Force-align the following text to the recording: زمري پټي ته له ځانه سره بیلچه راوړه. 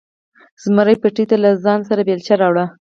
زمري 0.63 0.95
پټي 1.01 1.23
ته 1.29 1.35
له 1.43 1.49
ځانه 1.63 1.85
سره 1.89 2.01
بیلچه 2.07 2.33
راوړه. 2.41 2.65